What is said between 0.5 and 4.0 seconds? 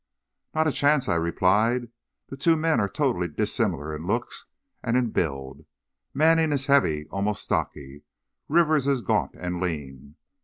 "Not a chance," I replied. "The two men are totally dissimilar